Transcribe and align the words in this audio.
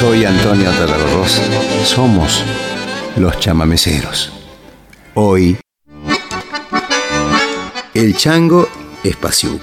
soy 0.00 0.24
Antonio 0.24 0.70
Tarragorros. 0.70 1.38
Somos 1.84 2.42
los 3.18 3.38
chamameceros. 3.38 4.32
Hoy, 5.12 5.58
el 7.92 8.16
chango 8.16 8.66
Espaciuc. 9.04 9.60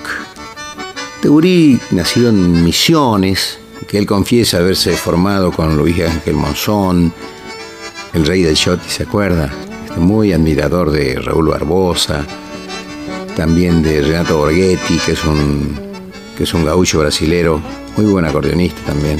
Teurí 1.21 1.79
nacido 1.89 2.29
en 2.29 2.63
Misiones, 2.63 3.57
que 3.87 3.97
él 3.97 4.05
confiesa 4.05 4.57
haberse 4.57 4.95
formado 4.95 5.51
con 5.51 5.75
Luis 5.75 5.99
Ángel 6.01 6.35
Monzón, 6.35 7.11
el 8.13 8.23
rey 8.23 8.43
del 8.43 8.53
Shoti, 8.53 8.89
¿se 8.89 9.03
acuerda? 9.03 9.51
Este, 9.85 9.99
muy 9.99 10.33
admirador 10.33 10.91
de 10.91 11.15
Raúl 11.15 11.47
Barbosa, 11.47 12.23
también 13.35 13.81
de 13.81 14.03
Renato 14.03 14.37
Borghetti, 14.37 14.99
que 15.03 15.13
es 15.13 15.25
un, 15.25 15.75
que 16.37 16.43
es 16.43 16.53
un 16.53 16.63
gaucho 16.63 16.99
brasilero, 16.99 17.59
muy 17.95 18.05
buen 18.05 18.25
acordeonista 18.25 18.81
también. 18.85 19.17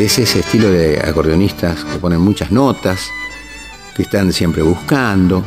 Es 0.00 0.18
ese 0.18 0.40
estilo 0.40 0.70
de 0.70 0.98
acordeonistas 0.98 1.84
que 1.84 1.98
ponen 1.98 2.22
muchas 2.22 2.50
notas, 2.50 3.10
que 3.94 4.04
están 4.04 4.32
siempre 4.32 4.62
buscando. 4.62 5.44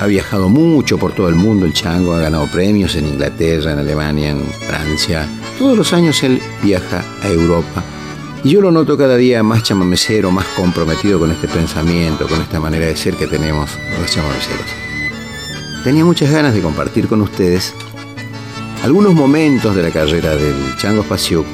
Ha 0.00 0.06
viajado 0.06 0.48
mucho 0.48 0.96
por 0.96 1.12
todo 1.12 1.28
el 1.28 1.34
mundo 1.34 1.66
el 1.66 1.74
chango, 1.74 2.14
ha 2.14 2.20
ganado 2.20 2.46
premios 2.50 2.96
en 2.96 3.06
Inglaterra, 3.06 3.72
en 3.72 3.78
Alemania, 3.78 4.30
en 4.30 4.42
Francia. 4.66 5.28
Todos 5.58 5.76
los 5.76 5.92
años 5.92 6.22
él 6.22 6.40
viaja 6.62 7.04
a 7.22 7.28
Europa 7.28 7.84
y 8.42 8.48
yo 8.48 8.62
lo 8.62 8.72
noto 8.72 8.96
cada 8.96 9.18
día 9.18 9.42
más 9.42 9.62
chamamecero, 9.64 10.30
más 10.30 10.46
comprometido 10.56 11.18
con 11.18 11.30
este 11.30 11.46
pensamiento, 11.46 12.26
con 12.26 12.40
esta 12.40 12.58
manera 12.58 12.86
de 12.86 12.96
ser 12.96 13.16
que 13.16 13.26
tenemos 13.26 13.70
los 14.00 14.10
chamameceros. 14.10 14.64
Tenía 15.84 16.06
muchas 16.06 16.30
ganas 16.30 16.54
de 16.54 16.62
compartir 16.62 17.06
con 17.06 17.20
ustedes 17.20 17.74
algunos 18.82 19.12
momentos 19.12 19.76
de 19.76 19.82
la 19.82 19.90
carrera 19.90 20.34
del 20.36 20.74
Chango 20.78 21.02
Espacio, 21.02 21.44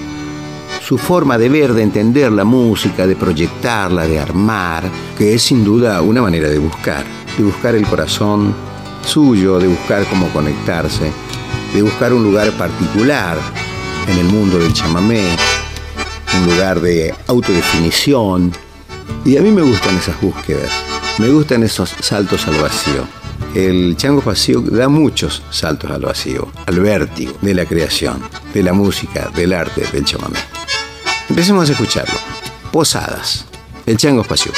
su 0.89 0.97
forma 0.97 1.37
de 1.37 1.51
ver, 1.51 1.75
de 1.75 1.83
entender 1.83 2.33
la 2.33 2.45
música, 2.45 3.07
de 3.07 3.15
proyectarla, 3.15 4.07
de 4.07 4.19
armar, 4.19 4.91
que 5.19 5.35
es 5.35 5.43
sin 5.43 5.63
duda 5.63 6.01
una 6.01 6.23
manera 6.23 6.49
de 6.49 6.59
buscar, 6.59 7.05
de 7.37 7.45
buscar 7.45 7.75
el 7.75 7.87
corazón 7.87 8.55
suyo, 9.05 9.59
de 9.59 9.69
buscar 9.69 10.07
cómo 10.07 10.31
conectarse, 10.31 11.13
de 11.75 11.83
buscar 11.83 12.15
un 12.15 12.23
lugar 12.23 12.51
particular 12.53 13.37
en 14.07 14.17
el 14.17 14.25
mundo 14.25 14.59
del 14.59 14.73
chamamé, 14.73 15.29
un 16.39 16.47
lugar 16.55 16.81
de 16.81 17.15
autodefinición. 17.27 18.51
Y 19.27 19.37
a 19.37 19.43
mí 19.43 19.51
me 19.51 19.61
gustan 19.61 19.95
esas 19.95 20.19
búsquedas, 20.23 20.71
me 21.19 21.29
gustan 21.29 21.65
esos 21.65 21.91
saltos 22.01 22.49
al 22.49 22.63
vacío. 22.63 23.07
El 23.55 23.95
chango 23.99 24.23
vacío 24.23 24.63
da 24.63 24.89
muchos 24.89 25.43
saltos 25.51 25.91
al 25.91 26.01
vacío, 26.01 26.49
al 26.65 26.81
vértigo 26.81 27.35
de 27.43 27.53
la 27.53 27.67
creación, 27.67 28.23
de 28.55 28.63
la 28.63 28.73
música, 28.73 29.31
del 29.37 29.53
arte, 29.53 29.85
del 29.93 30.07
chamamé. 30.07 30.39
Empecemos 31.29 31.69
a 31.69 31.73
escucharlo. 31.73 32.19
Posadas, 32.73 33.45
el 33.87 33.97
chango 33.97 34.23
espacio. 34.23 34.53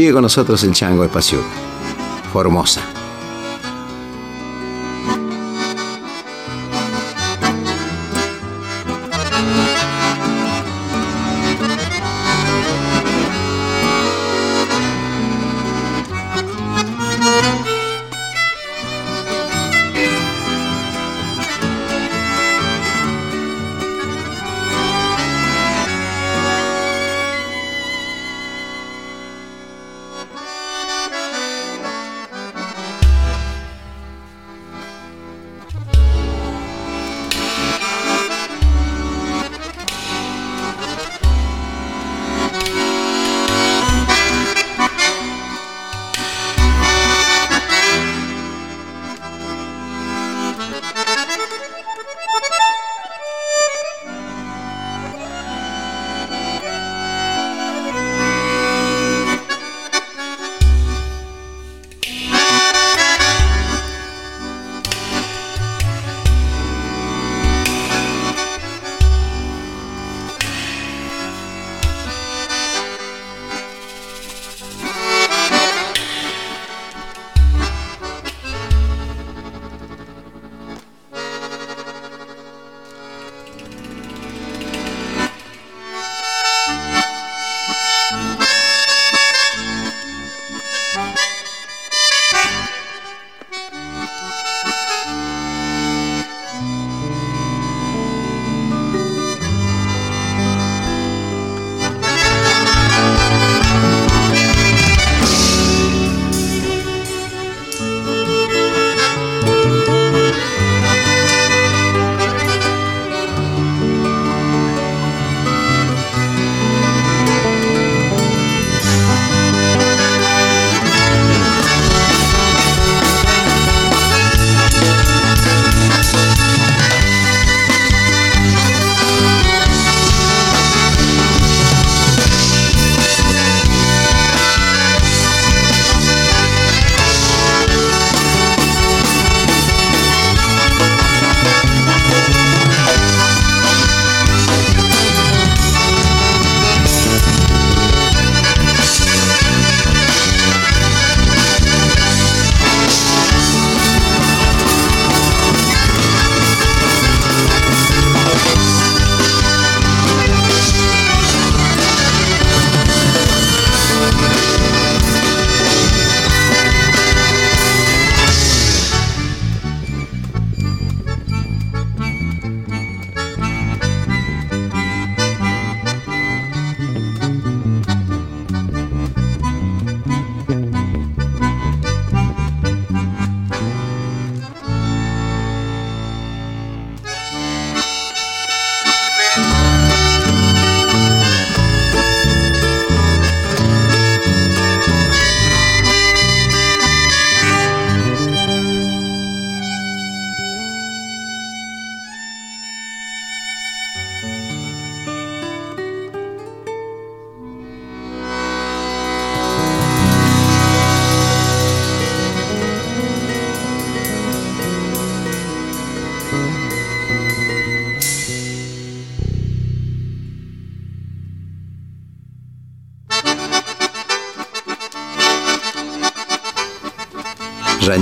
Sigue 0.00 0.14
con 0.14 0.22
nosotros 0.22 0.64
el 0.64 0.72
Chango 0.72 1.04
Espacio. 1.04 1.40
Formosa. 2.32 2.89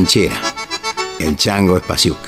Ranchera, 0.08 0.40
el 1.18 1.36
chango 1.36 1.76
Espasiuk. 1.76 2.16
Los 2.16 2.27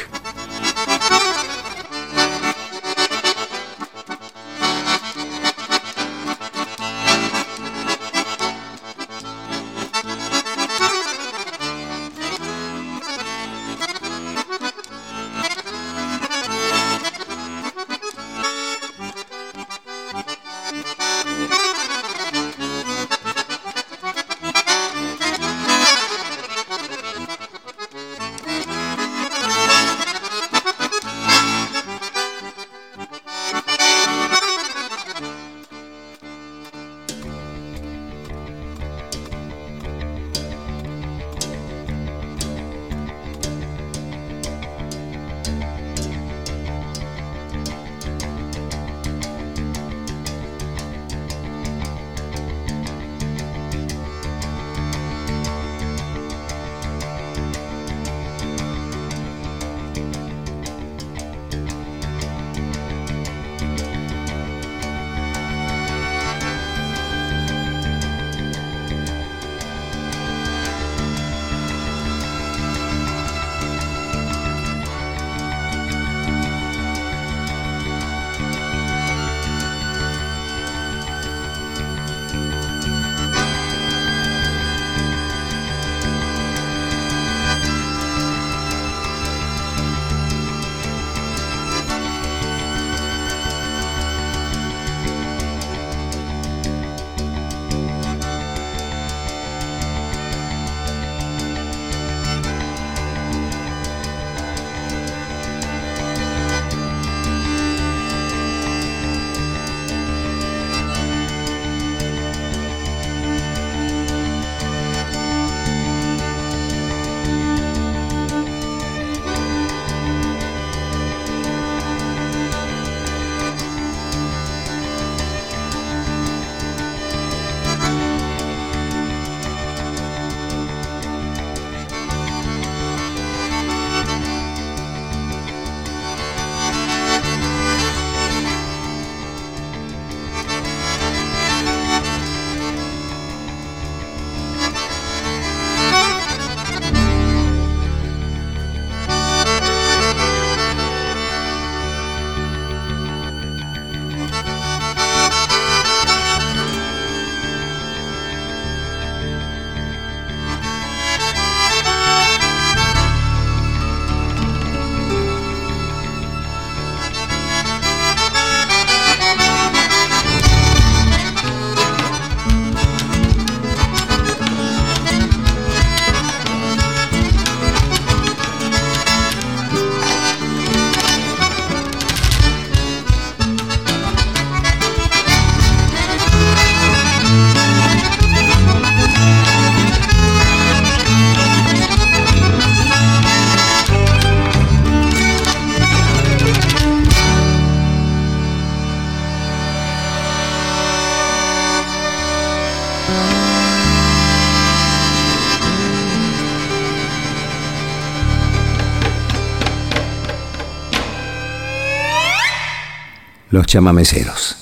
chamameceros. 213.70 214.56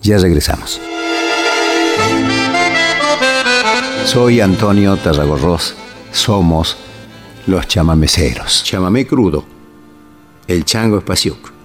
Ya 0.00 0.16
regresamos. 0.16 0.80
Soy 4.04 4.40
Antonio 4.40 4.96
Tarragorros. 4.96 5.74
Somos 6.12 6.76
los 7.48 7.66
chamameceros. 7.66 8.62
Chamamé 8.62 9.08
crudo. 9.08 9.44
El 10.46 10.64
chango 10.64 10.98
espaciuc. 10.98 11.57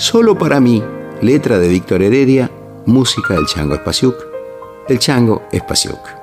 Solo 0.00 0.38
para 0.38 0.60
mí, 0.60 0.82
letra 1.20 1.58
de 1.58 1.68
Víctor 1.68 2.00
Heredia, 2.00 2.50
música 2.86 3.34
del 3.34 3.44
Chango 3.44 3.74
Espasiuk. 3.74 4.16
El 4.88 4.98
Chango 4.98 5.42
Espasiuk. 5.52 6.19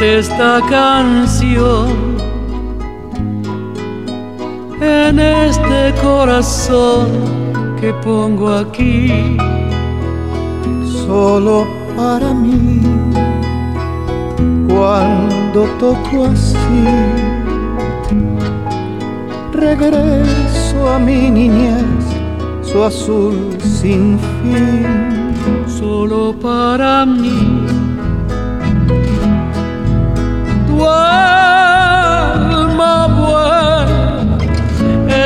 Esta 0.00 0.60
canción 0.70 1.88
en 4.80 5.18
este 5.18 5.92
corazón 6.00 7.08
que 7.80 7.92
pongo 8.04 8.48
aquí. 8.48 9.36
Solo 11.04 11.66
para 11.96 12.32
mí, 12.32 12.80
cuando 14.68 15.64
toco 15.80 16.26
así, 16.26 16.84
regreso 19.52 20.88
a 20.94 20.98
mi 21.00 21.28
niñez, 21.28 22.04
su 22.62 22.84
azul 22.84 23.56
sin 23.60 24.16
fin 24.42 25.18
solo 25.66 26.34
para 26.40 27.04
mí. 27.04 27.77
Alma 32.38 32.94
buena, 33.18 34.38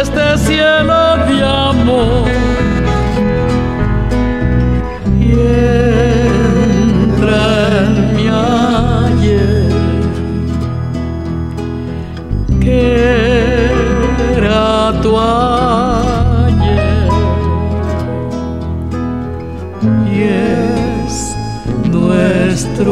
este 0.01 0.25
cielo 0.39 1.01
de 1.27 1.37
amor. 1.45 2.29
Y 5.21 5.23
entra 7.01 7.45
en 7.79 7.93
mi 8.17 8.27
ayer, 8.29 9.73
que 12.61 12.81
era 14.37 14.65
tu 15.03 15.11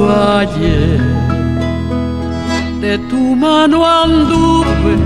ayer. 0.08 1.19
De 2.80 2.96
tu 3.10 3.36
mano 3.36 3.84
anduve, 3.84 4.96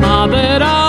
maderas 0.00 0.87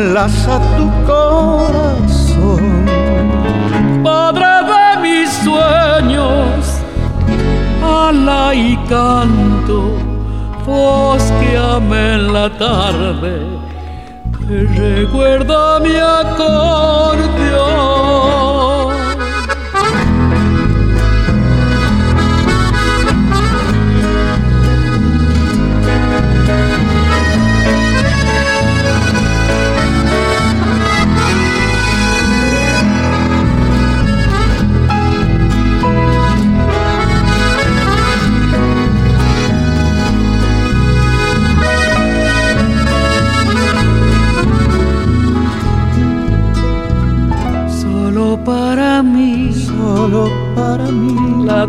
enlaza 0.00 0.58
tu 0.76 0.86
corazón. 1.06 2.64
Padre 4.02 4.52
de 4.72 4.86
mis 5.04 5.28
sueños, 5.46 6.56
ala 7.82 8.54
y 8.54 8.76
canto, 8.88 9.78
voz 10.66 11.22
que 11.40 11.50
amé 11.56 12.14
en 12.14 12.32
la 12.32 12.48
tarde, 12.66 13.32
que 14.38 14.56
recuerda 14.84 15.80
mi 15.80 15.96
acordeón. 16.22 17.30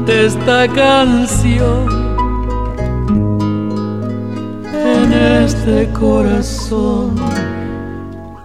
Late 0.06 0.26
esta 0.26 0.68
canción 0.68 1.88
en 4.74 5.14
este 5.14 5.92
corazón 5.94 7.16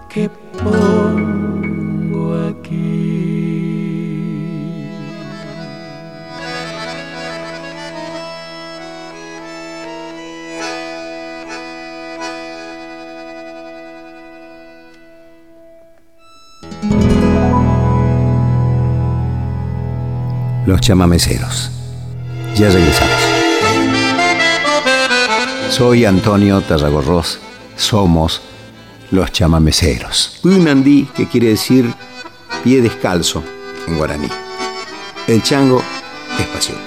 que 0.09 0.29
pongo 0.61 2.35
aquí. 2.49 3.06
Los 20.67 20.81
chamameceros. 20.81 21.71
Ya 22.57 22.67
regresamos. 22.69 23.15
Soy 25.69 26.03
Antonio 26.03 26.59
Tarragorros. 26.59 27.39
Somos 27.77 28.41
los 29.09 29.31
chamameceros. 29.31 30.41
Unandí, 30.43 31.07
que 31.15 31.25
quiere 31.25 31.47
decir 31.51 31.89
pie 32.65 32.81
descalzo 32.81 33.45
en 33.87 33.97
guaraní. 33.97 34.27
El 35.27 35.41
chango 35.41 35.81
es 36.37 36.45
pasiuca. 36.47 36.86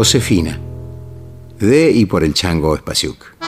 Josefina, 0.00 0.58
de 1.58 1.90
y 1.90 2.06
por 2.06 2.24
el 2.24 2.32
chango 2.32 2.74
Spasiuk. 2.74 3.39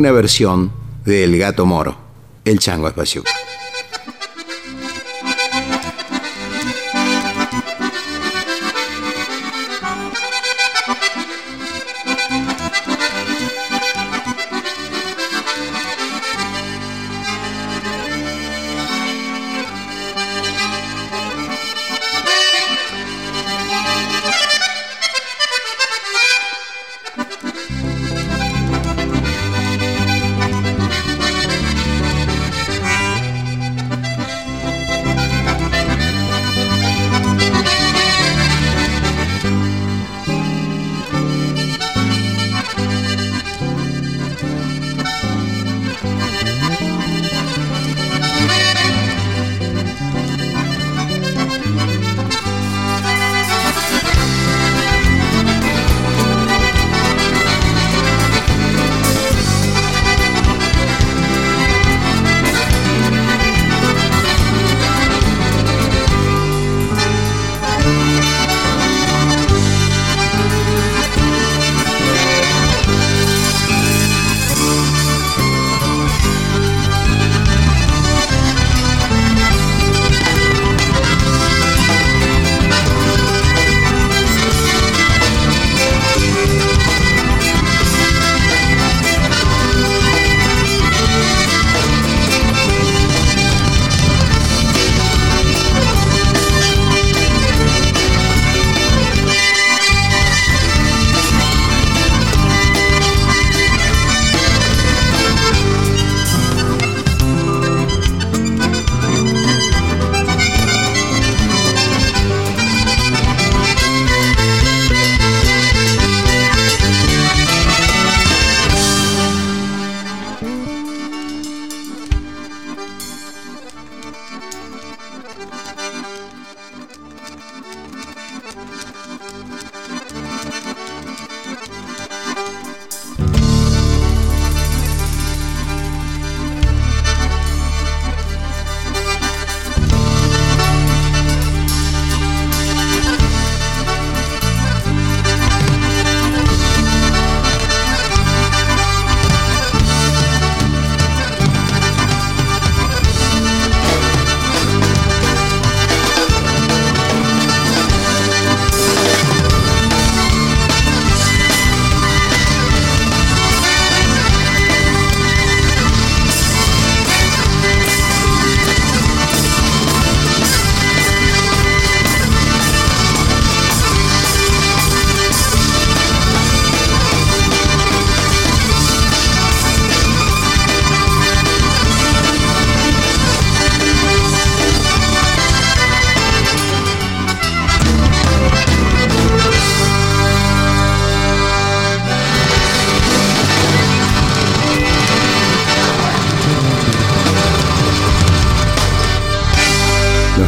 Una 0.00 0.12
versión 0.12 0.72
de 1.04 1.24
El 1.24 1.38
Gato 1.38 1.66
Moro, 1.66 1.94
El 2.46 2.58
Chango 2.58 2.88
Espacio. 2.88 3.22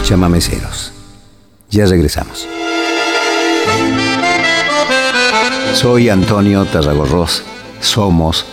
Chamameceros. 0.02 0.92
Ya 1.70 1.86
regresamos. 1.86 2.46
Soy 5.74 6.08
Antonio 6.08 6.64
Tarragorros. 6.66 7.42
Somos 7.80 8.44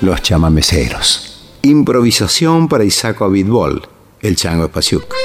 los 0.00 0.22
chamameceros. 0.22 1.42
Improvisación 1.62 2.68
para 2.68 2.84
Isaac 2.84 3.22
Abitbol, 3.22 3.88
el 4.20 4.36
chango 4.36 4.64
espaciuc. 4.64 5.17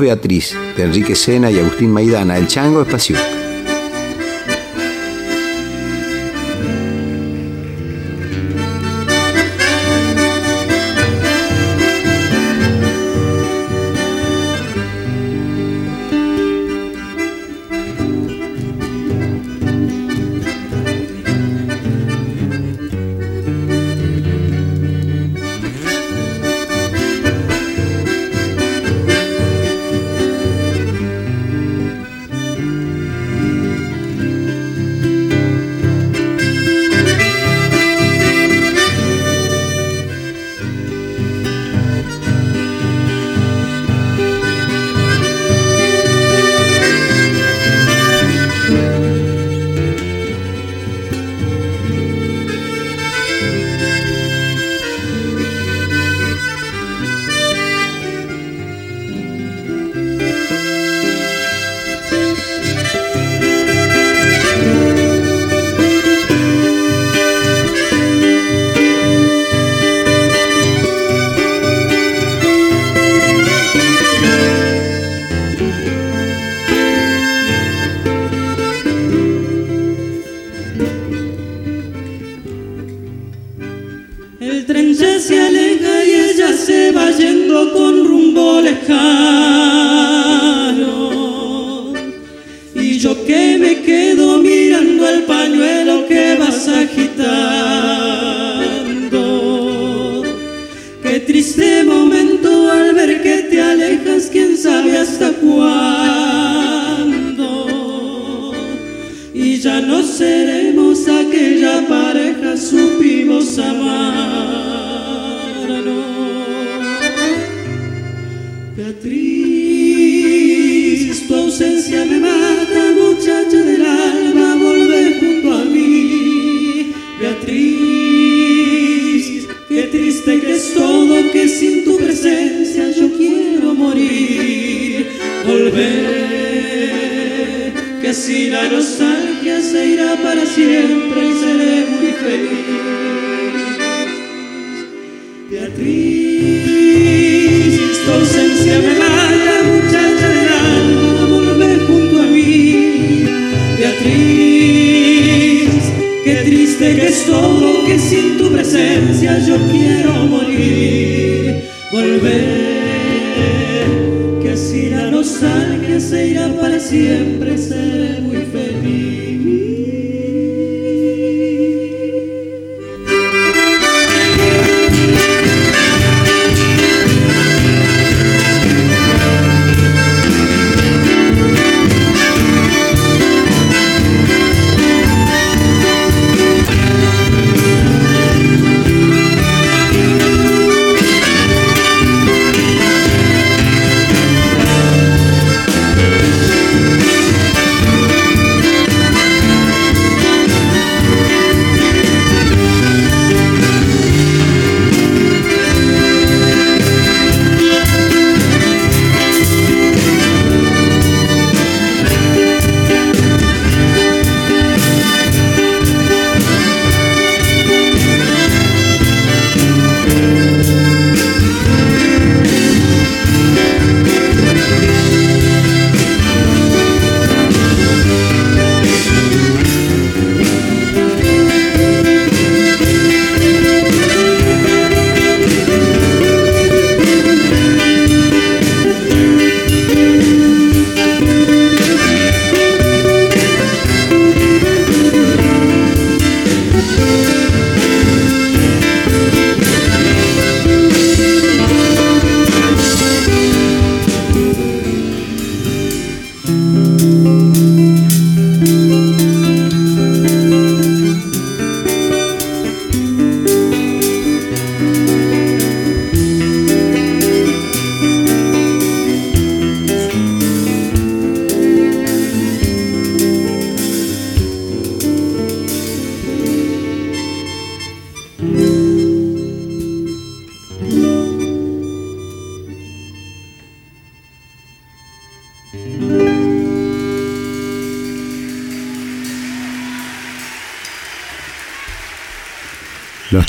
Beatriz, 0.00 0.56
de 0.76 0.82
Enrique 0.82 1.14
Sena 1.14 1.50
y 1.50 1.58
Agustín 1.58 1.92
Maidana, 1.92 2.36
El 2.36 2.48
Chango 2.48 2.82
Espacio. 2.82 3.16
Los 3.16 3.39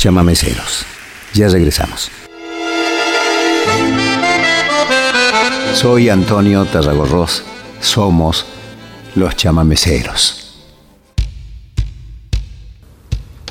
chamameceros. 0.02 0.84
Ya 1.36 1.48
regresamos. 1.48 2.10
Soy 5.76 6.10
Antonio 6.10 6.66
Tarragorros. 6.66 7.44
Somos 7.82 8.48
los 9.14 9.36
chamameceros. 9.36 10.56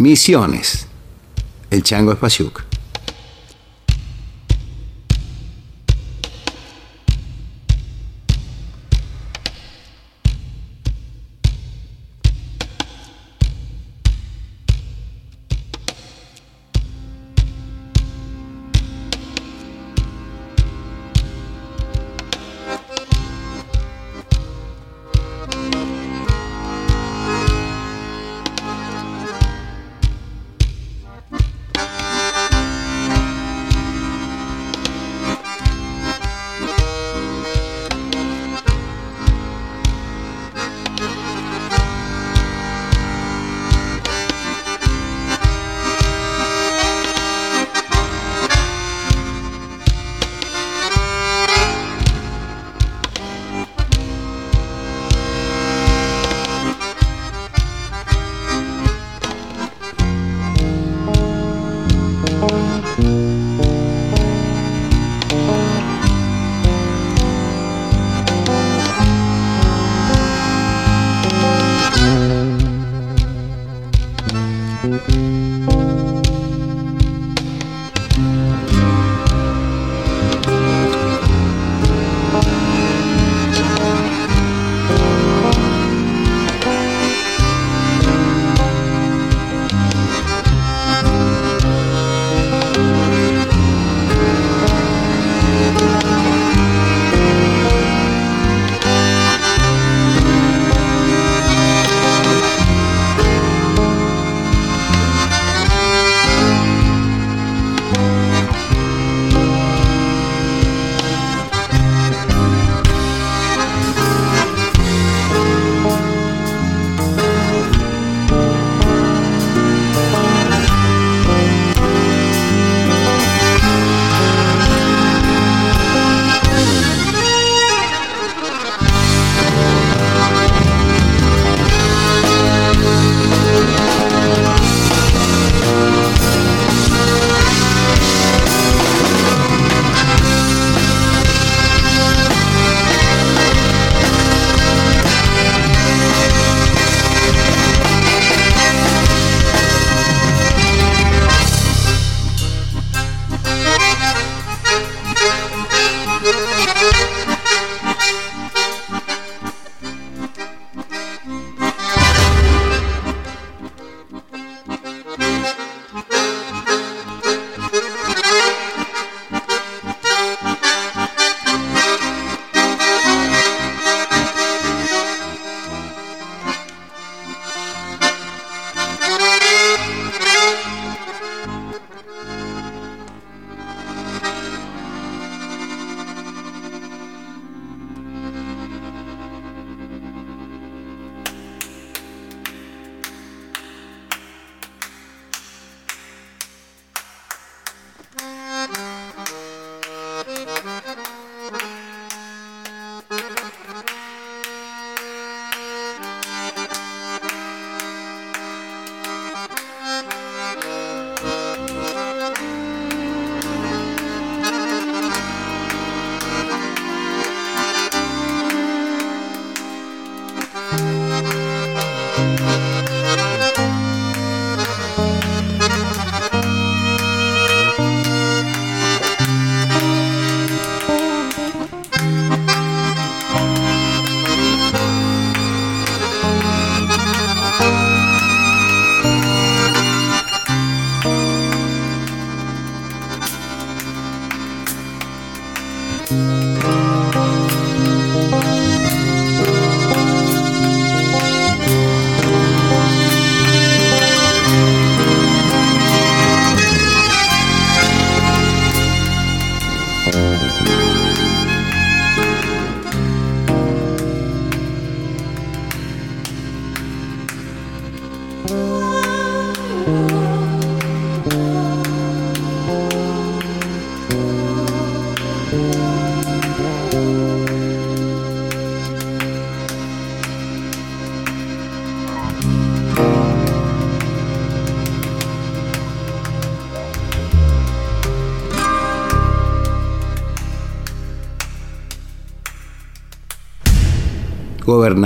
Misiones. 0.01 0.89
El 1.71 1.85
chango 1.85 2.11
Espaciuc. 2.11 2.70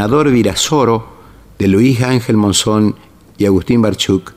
Gobernador 0.04 0.32
Virasoro 0.32 1.08
de 1.58 1.66
Luis 1.66 2.02
Ángel 2.02 2.36
Monzón 2.36 2.94
y 3.38 3.46
Agustín 3.46 3.80
Barchuk 3.80 4.34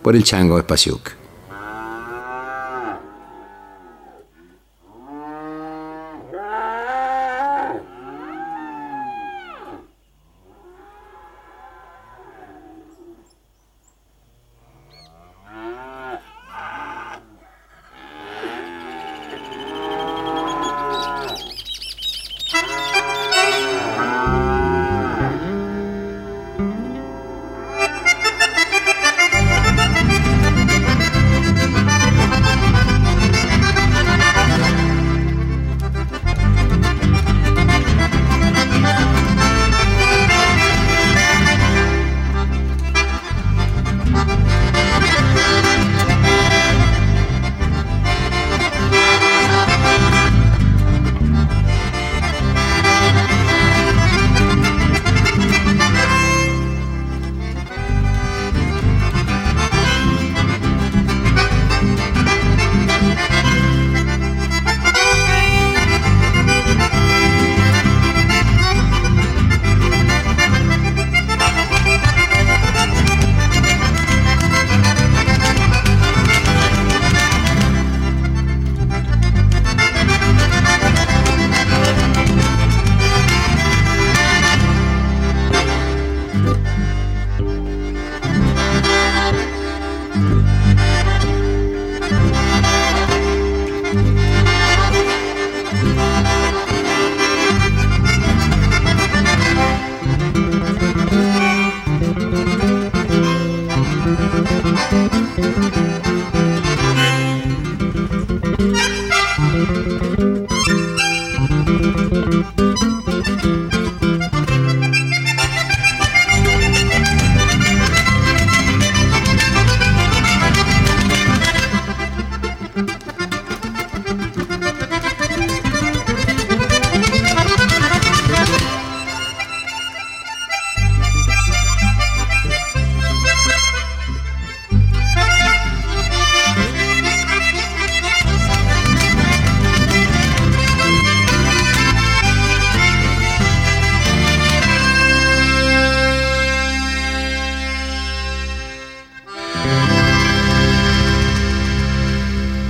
por 0.00 0.14
el 0.14 0.22
Chango 0.22 0.58
Espasiuk. 0.58 1.17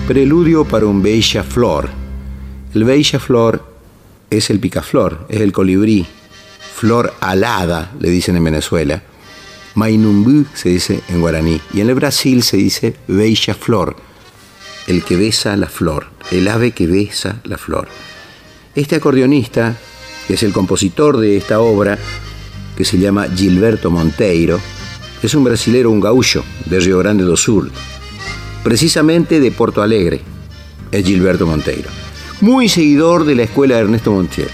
Preludio 0.08 0.64
para 0.64 0.86
un 0.86 1.02
Bella 1.02 1.42
Flor. 1.42 1.90
El 2.72 2.84
Bella 2.84 3.18
Flor 3.20 3.62
es 4.30 4.48
el 4.48 4.58
picaflor, 4.58 5.26
es 5.28 5.42
el 5.42 5.52
colibrí. 5.52 6.06
Flor 6.76 7.12
alada, 7.20 7.92
le 8.00 8.08
dicen 8.08 8.34
en 8.34 8.44
Venezuela. 8.44 9.02
Mainumbu 9.74 10.46
se 10.54 10.70
dice 10.70 11.02
en 11.10 11.20
guaraní. 11.20 11.60
Y 11.74 11.82
en 11.82 11.90
el 11.90 11.94
Brasil 11.94 12.42
se 12.42 12.56
dice 12.56 12.96
Bella 13.06 13.52
Flor, 13.52 13.96
el 14.86 15.04
que 15.04 15.16
besa 15.16 15.54
la 15.58 15.68
flor, 15.68 16.06
el 16.30 16.48
ave 16.48 16.72
que 16.72 16.86
besa 16.86 17.42
la 17.44 17.58
flor. 17.58 17.86
Este 18.74 18.96
acordeonista, 18.96 19.76
que 20.26 20.34
es 20.34 20.42
el 20.42 20.54
compositor 20.54 21.18
de 21.18 21.36
esta 21.36 21.60
obra, 21.60 21.98
que 22.78 22.86
se 22.86 22.96
llama 22.96 23.26
Gilberto 23.36 23.90
Monteiro, 23.90 24.58
es 25.22 25.34
un 25.34 25.44
brasilero, 25.44 25.90
un 25.90 26.00
gaúcho 26.00 26.46
de 26.64 26.80
Río 26.80 26.96
Grande 26.96 27.24
do 27.24 27.36
Sul 27.36 27.70
precisamente 28.62 29.40
de 29.40 29.50
Porto 29.50 29.82
Alegre, 29.82 30.20
es 30.90 31.04
Gilberto 31.04 31.46
Monteiro. 31.46 31.90
Muy 32.40 32.68
seguidor 32.68 33.24
de 33.24 33.34
la 33.34 33.42
escuela 33.42 33.76
de 33.76 33.82
Ernesto 33.82 34.12
Montiel. 34.12 34.48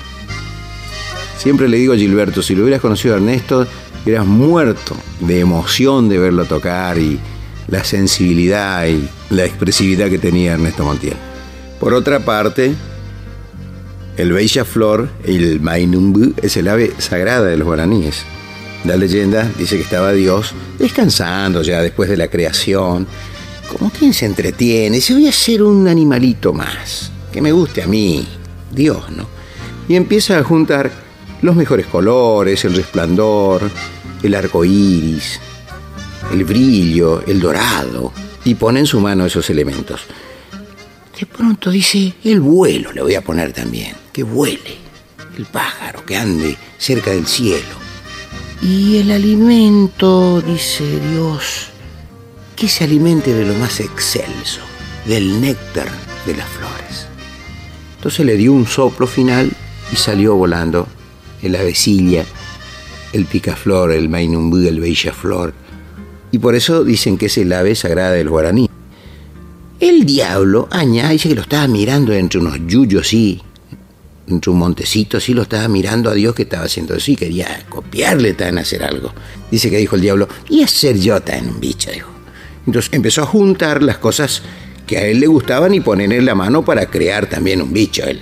Siempre 1.38 1.68
le 1.68 1.76
digo 1.76 1.92
a 1.92 1.96
Gilberto, 1.96 2.42
si 2.42 2.55
lo 2.55 2.62
hubieras 2.62 2.80
conocido 2.80 3.14
a 3.14 3.18
Ernesto, 3.18 3.66
hubieras 4.05 4.26
muerto 4.26 4.96
de 5.20 5.40
emoción 5.40 6.09
de 6.09 6.18
verlo 6.18 6.44
tocar 6.46 6.98
y 6.98 7.18
la 7.68 7.84
sensibilidad 7.84 8.86
y 8.86 9.09
la 9.30 9.44
expresividad 9.44 10.09
que 10.09 10.18
tenía 10.18 10.55
Ernesto 10.55 10.84
Montiel. 10.84 11.16
Por 11.80 11.92
otra 11.92 12.20
parte, 12.20 12.74
el 14.16 14.32
Bella 14.32 14.64
Flor, 14.64 15.11
el 15.24 15.61
Mainumbu, 15.61 16.34
es 16.40 16.57
el 16.57 16.68
ave 16.68 16.92
sagrada 16.98 17.46
de 17.46 17.57
los 17.57 17.66
guaraníes. 17.66 18.24
La 18.84 18.96
leyenda 18.96 19.50
dice 19.59 19.76
que 19.76 19.82
estaba 19.82 20.12
Dios 20.12 20.55
descansando 20.78 21.62
ya 21.62 21.80
después 21.82 22.09
de 22.09 22.16
la 22.16 22.28
creación 22.28 23.07
como 23.70 23.90
quien 23.90 24.12
se 24.12 24.26
entretiene, 24.26 25.00
si 25.00 25.12
voy 25.12 25.28
a 25.28 25.32
ser 25.32 25.62
un 25.62 25.88
animalito 25.88 26.52
más, 26.52 27.10
que 27.32 27.40
me 27.40 27.52
guste 27.52 27.82
a 27.82 27.86
mí, 27.86 28.26
Dios, 28.70 29.10
¿no? 29.10 29.26
Y 29.88 29.96
empieza 29.96 30.38
a 30.38 30.44
juntar 30.44 30.90
los 31.42 31.56
mejores 31.56 31.86
colores, 31.86 32.64
el 32.64 32.74
resplandor, 32.74 33.70
el 34.22 34.34
arco 34.34 34.64
iris, 34.64 35.40
el 36.32 36.44
brillo, 36.44 37.22
el 37.26 37.40
dorado, 37.40 38.12
y 38.44 38.54
pone 38.54 38.80
en 38.80 38.86
su 38.86 39.00
mano 39.00 39.26
esos 39.26 39.48
elementos. 39.50 40.02
De 41.18 41.26
pronto 41.26 41.70
dice, 41.70 42.14
el 42.24 42.40
vuelo 42.40 42.92
le 42.92 43.02
voy 43.02 43.14
a 43.14 43.20
poner 43.22 43.52
también, 43.52 43.94
que 44.12 44.22
vuele, 44.22 44.78
el 45.36 45.46
pájaro 45.46 46.04
que 46.04 46.16
ande 46.16 46.56
cerca 46.78 47.10
del 47.10 47.26
cielo. 47.26 47.84
Y 48.62 48.98
el 48.98 49.10
alimento, 49.10 50.40
dice 50.40 50.84
Dios, 51.10 51.73
que 52.57 52.68
se 52.68 52.84
alimente 52.84 53.34
de 53.34 53.44
lo 53.44 53.55
más 53.55 53.80
excelso, 53.80 54.61
del 55.07 55.40
néctar 55.40 55.88
de 56.26 56.36
las 56.36 56.48
flores. 56.48 57.07
Entonces 57.96 58.26
le 58.26 58.36
dio 58.36 58.52
un 58.52 58.66
soplo 58.66 59.07
final 59.07 59.50
y 59.92 59.96
salió 59.96 60.34
volando 60.36 60.86
el 61.42 61.57
avecilla, 61.57 62.24
el 63.12 63.26
picaflor, 63.26 63.92
el 63.92 64.09
mainumbú, 64.09 64.57
el 64.59 64.96
flor. 64.96 65.55
Y 66.32 66.38
por 66.38 66.55
eso 66.55 66.84
dicen 66.84 67.16
que 67.16 67.26
es 67.26 67.38
el 67.38 67.52
ave 67.52 67.74
sagrada 67.74 68.12
del 68.12 68.28
guaraní. 68.28 68.68
El 69.80 70.05
diablo, 70.05 70.68
Aña, 70.70 71.11
dice 71.11 71.28
que 71.28 71.34
lo 71.34 71.42
estaba 71.42 71.66
mirando 71.68 72.12
entre 72.12 72.40
unos 72.40 72.59
yuyos, 72.66 73.09
sí, 73.09 73.40
entre 74.26 74.50
un 74.50 74.59
montecito, 74.59 75.20
sí, 75.20 75.34
lo 75.34 75.42
estaba 75.42 75.68
mirando 75.68 76.11
a 76.11 76.14
Dios 76.14 76.34
que 76.34 76.42
estaba 76.42 76.64
haciendo 76.64 76.94
así, 76.94 77.16
quería 77.16 77.64
copiarle 77.68 78.34
tan 78.34 78.59
hacer 78.59 78.82
algo. 78.82 79.12
Dice 79.50 79.70
que 79.70 79.76
dijo 79.76 79.96
el 79.96 80.02
diablo, 80.02 80.28
y 80.48 80.62
hacer 80.62 80.98
yo 80.98 81.20
tan 81.20 81.48
un 81.48 81.61
bicho, 81.61 81.90
dijo. 81.90 82.13
Entonces 82.66 82.92
empezó 82.92 83.22
a 83.22 83.26
juntar 83.26 83.82
las 83.82 83.98
cosas 83.98 84.42
que 84.86 84.98
a 84.98 85.06
él 85.06 85.20
le 85.20 85.26
gustaban 85.26 85.74
y 85.74 85.80
ponerle 85.80 86.20
la 86.22 86.34
mano 86.34 86.64
para 86.64 86.86
crear 86.86 87.26
también 87.26 87.62
un 87.62 87.72
bicho. 87.72 88.04
Él. 88.04 88.20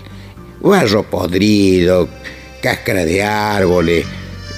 Barro 0.61 1.05
podrido, 1.05 2.09
cáscara 2.63 3.05
de 3.05 3.23
árboles, 3.23 4.07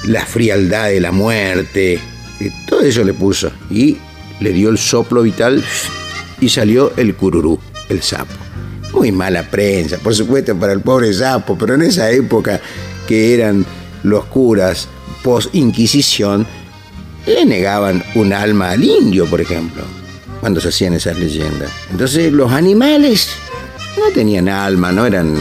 la 0.05 0.27
frialdad 0.27 0.89
de 0.89 1.01
la 1.01 1.13
muerte, 1.13 1.99
todo 2.67 2.81
eso 2.81 3.05
le 3.05 3.15
puso. 3.15 3.51
Y 3.71 3.97
le 4.41 4.53
dio 4.53 4.69
el 4.69 4.79
soplo 4.79 5.23
vital 5.23 5.63
y 6.41 6.49
salió 6.49 6.93
el 6.97 7.15
cururú, 7.15 7.59
el 7.89 8.03
sapo. 8.03 8.35
Muy 8.93 9.11
mala 9.13 9.51
prensa, 9.51 9.99
por 9.99 10.15
supuesto, 10.15 10.55
para 10.57 10.73
el 10.73 10.81
pobre 10.81 11.13
sapo, 11.13 11.57
pero 11.59 11.75
en 11.75 11.83
esa 11.83 12.11
época 12.11 12.61
que 13.09 13.35
eran 13.35 13.65
los 14.03 14.27
curas 14.27 14.89
post-Inquisición 15.23 16.47
le 17.27 17.45
negaban 17.45 18.03
un 18.15 18.33
alma 18.33 18.71
al 18.71 18.85
indio, 18.85 19.27
por 19.27 19.41
ejemplo, 19.41 19.83
cuando 20.41 20.61
se 20.61 20.69
hacían 20.69 20.95
esas 20.95 21.19
leyendas. 21.19 21.71
Entonces 21.91 22.33
los 22.33 22.53
animales 22.53 23.31
no 23.97 24.13
tenían 24.13 24.49
alma, 24.49 24.93
no 24.93 25.07
eran... 25.07 25.37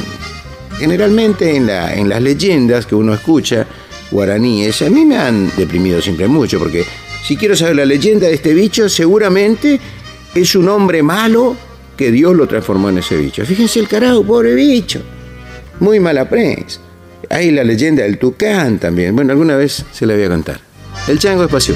Generalmente 0.78 1.56
en, 1.56 1.68
la, 1.68 1.94
en 1.94 2.10
las 2.10 2.22
leyendas 2.22 2.86
que 2.86 2.96
uno 2.96 3.14
escucha, 3.14 3.68
guaraníes, 4.10 4.82
a 4.82 4.90
mí 4.90 5.06
me 5.06 5.18
han 5.18 5.52
deprimido 5.56 6.02
siempre 6.02 6.28
mucho, 6.28 6.58
porque 6.58 6.84
si 7.24 7.38
quiero 7.38 7.56
saber 7.56 7.76
la 7.76 7.86
leyenda 7.86 8.28
de 8.28 8.34
este 8.34 8.54
bicho, 8.54 8.90
seguramente 8.90 9.80
es 10.34 10.56
un 10.56 10.68
hombre 10.68 11.04
malo 11.04 11.56
que 11.96 12.12
Dios 12.12 12.36
lo 12.36 12.48
transformó 12.48 12.90
en 12.90 12.98
ese 12.98 13.16
bicho. 13.16 13.46
Fíjense 13.46 13.80
el 13.80 13.88
carajo, 13.88 14.24
pobre 14.24 14.56
bicho. 14.56 15.02
Muy 15.80 16.00
mala 16.00 16.28
prensa. 16.28 16.80
Hay 17.30 17.52
la 17.52 17.64
leyenda 17.64 18.04
del 18.04 18.18
tucán 18.18 18.80
también. 18.80 19.16
Bueno, 19.16 19.32
alguna 19.32 19.56
vez 19.56 19.86
se 19.92 20.06
la 20.06 20.16
voy 20.16 20.24
a 20.24 20.30
contar. 20.30 20.73
El 21.08 21.20
chango 21.20 21.44
espacio. 21.44 21.76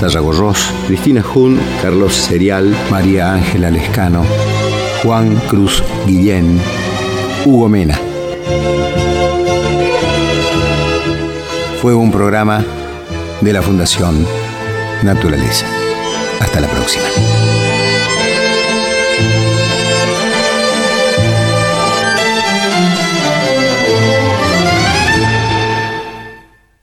Tarragorros, 0.00 0.58
Cristina 0.86 1.22
Jun, 1.22 1.58
Carlos 1.82 2.14
Serial, 2.14 2.74
María 2.90 3.32
Ángela 3.32 3.70
Lescano, 3.70 4.24
Juan 5.02 5.36
Cruz 5.48 5.82
Guillén, 6.06 6.60
Hugo 7.44 7.68
Mena. 7.68 7.98
Fue 11.80 11.94
un 11.94 12.10
programa 12.10 12.64
de 13.40 13.52
la 13.52 13.62
Fundación 13.62 14.26
Naturaleza. 15.02 15.66
Hasta 16.40 16.60
la 16.60 16.68
próxima. 16.68 17.04